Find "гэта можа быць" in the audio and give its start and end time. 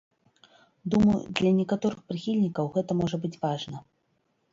2.79-3.33